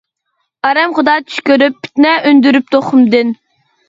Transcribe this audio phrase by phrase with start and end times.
[0.69, 3.35] ئارام خۇدا چۈش كۆرۈپ، پىتنە ئۈندۈرۈپ تۇخۇمدىن.